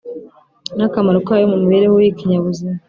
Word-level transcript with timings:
n’akamaro 0.77 1.19
kayo 1.27 1.45
mu 1.51 1.57
mibereho 1.61 1.95
y’ibinyabuzima. 1.99 2.75